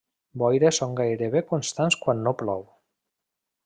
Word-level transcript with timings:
Boires 0.43 0.79
són 0.81 0.95
gairebé 1.01 1.43
constants 1.53 2.01
quan 2.07 2.27
no 2.29 2.37
plou. 2.43 2.69